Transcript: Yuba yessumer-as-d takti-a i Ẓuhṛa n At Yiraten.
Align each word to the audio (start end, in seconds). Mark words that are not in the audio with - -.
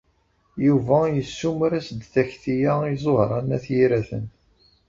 Yuba 0.65 0.97
yessumer-as-d 1.15 2.01
takti-a 2.13 2.73
i 2.91 2.95
Ẓuhṛa 3.03 3.39
n 3.41 3.53
At 3.55 3.65
Yiraten. 3.73 4.25